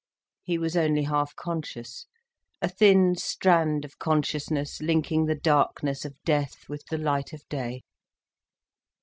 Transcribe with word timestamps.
He 0.41 0.57
was 0.57 0.75
only 0.75 1.03
half 1.03 1.35
conscious—a 1.35 2.67
thin 2.69 3.13
strand 3.17 3.85
of 3.85 3.99
consciousness 3.99 4.81
linking 4.81 5.27
the 5.27 5.35
darkness 5.35 6.05
of 6.05 6.15
death 6.23 6.67
with 6.67 6.83
the 6.87 6.97
light 6.97 7.33
of 7.33 7.47
day. 7.49 7.83